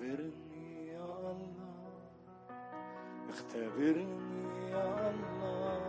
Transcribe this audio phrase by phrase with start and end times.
[0.00, 1.92] اختبرني يا الله
[3.28, 5.80] اختبرني يا الله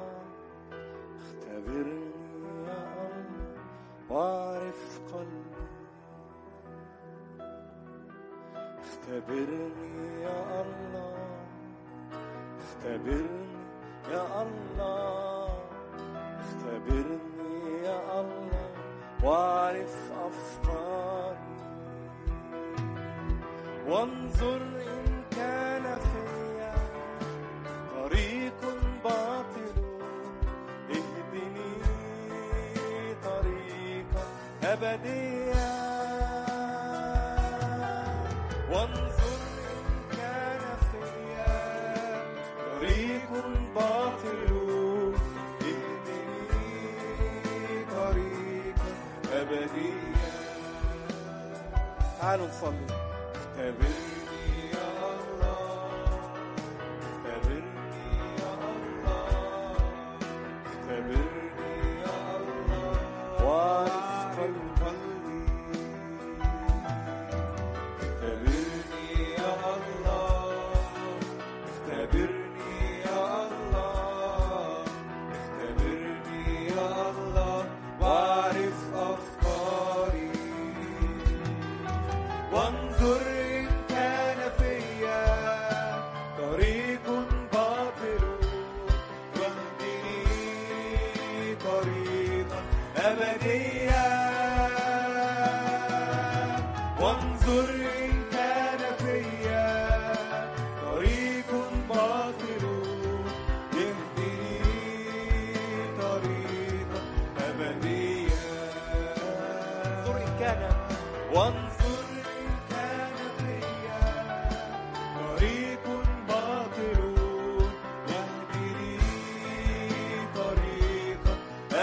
[1.15, 2.11] اختبرني
[2.67, 3.55] يا الله
[4.09, 5.65] واعرف قلبي.
[8.83, 11.45] اختبرني يا الله
[12.59, 13.47] اختبرني
[14.11, 15.47] يا الله
[16.39, 18.69] اختبرني يا الله
[19.23, 20.90] واعرف افكاري
[23.91, 26.75] وانظر إن كان فيا
[27.95, 28.61] طريق
[29.03, 29.75] باطل.
[30.89, 31.73] اهدني
[33.23, 34.23] طريقا
[34.63, 35.71] أبديا.
[38.71, 39.41] وانظر
[39.71, 39.85] إن
[40.17, 41.55] كان فيا
[42.71, 43.31] طريق
[43.75, 44.51] باطل.
[45.61, 46.75] اهدني
[47.91, 48.91] طريقا
[49.33, 50.31] أبديا.
[52.21, 53.00] تعالوا نصلي.
[53.61, 54.00] heaven.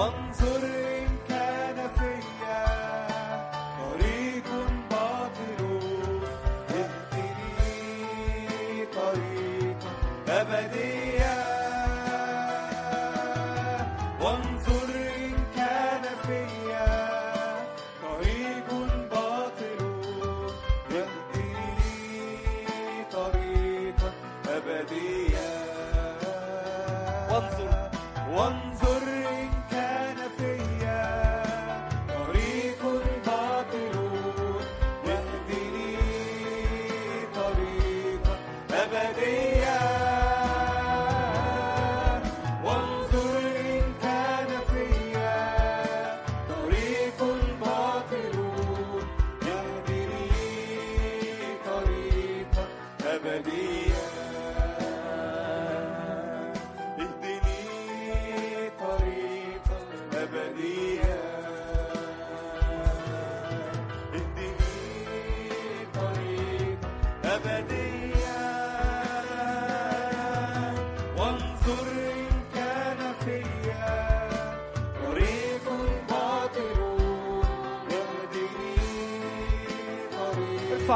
[0.00, 0.49] 光泽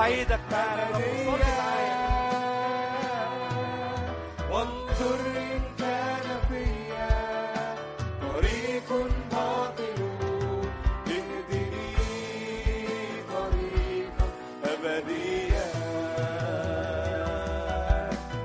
[0.05, 0.41] مواعيدك
[4.51, 7.15] وانظر إن كان فيا
[8.23, 8.89] طريق
[9.33, 10.01] باطل.
[11.07, 11.91] اهدني
[13.33, 14.27] طريقا
[14.65, 15.67] أبديا.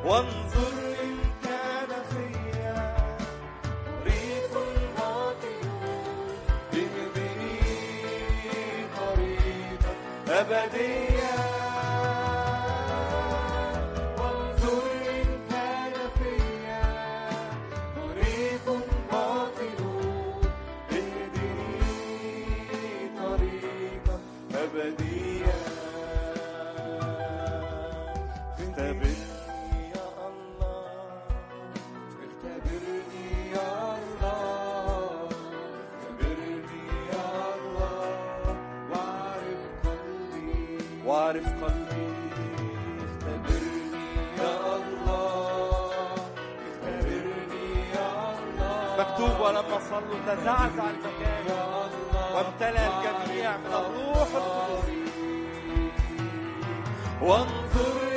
[0.05, 0.59] وانظر
[10.39, 10.88] أبدي
[48.99, 51.45] مكتوب ولما صلوا تزعزع المكان
[52.33, 54.89] وامتلأ الجميع من الروح القدس
[57.21, 58.08] وانظر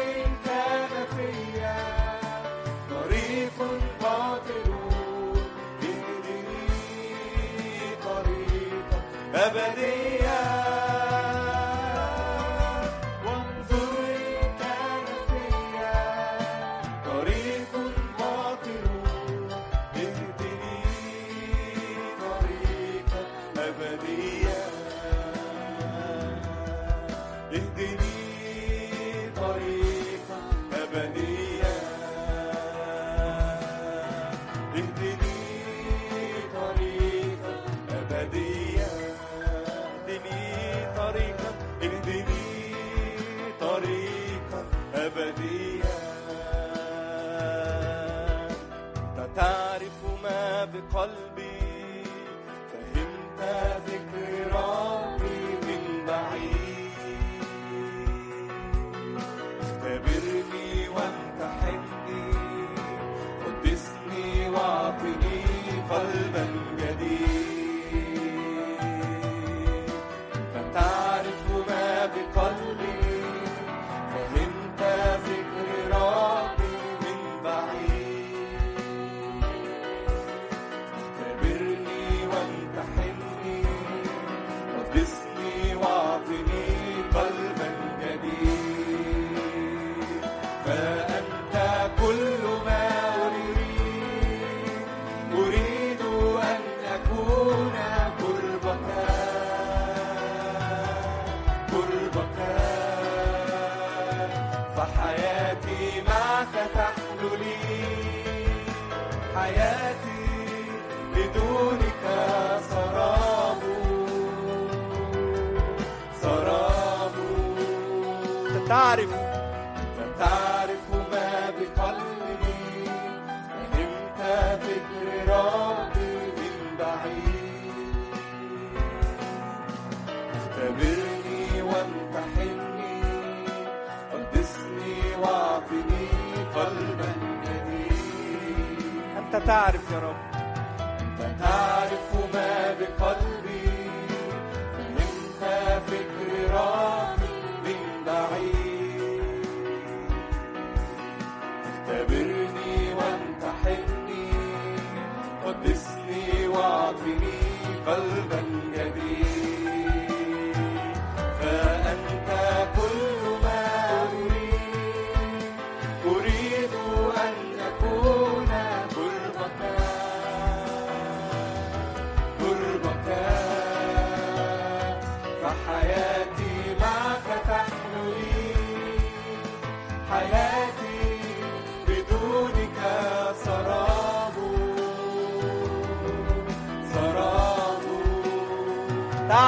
[139.44, 140.31] tarde, meu.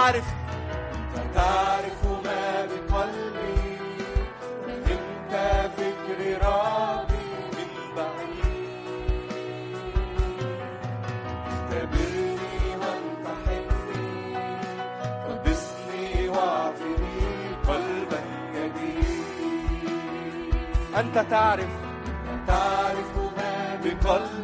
[0.04, 0.28] تعرف.
[1.16, 3.78] أنت تعرف ما بقلبي
[4.68, 5.32] أنت
[5.76, 9.76] فكر ربي من بعيد.
[11.49, 13.61] اختبرني وامتحني
[15.28, 17.18] قدسني واعطني
[17.68, 18.20] قلبا
[18.54, 19.25] جديد
[20.96, 21.73] أنت تعرف.
[22.32, 23.52] أنت تعرف ما
[23.84, 24.44] بقلبي.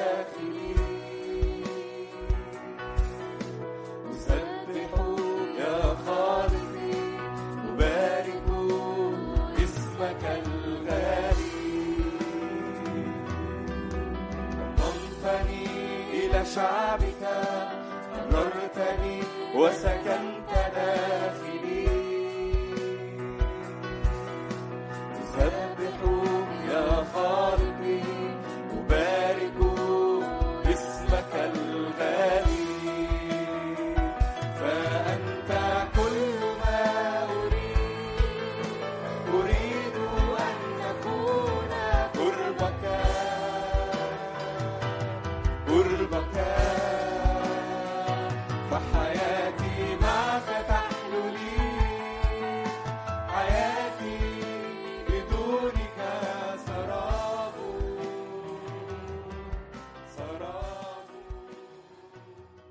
[19.61, 20.30] What's that guy?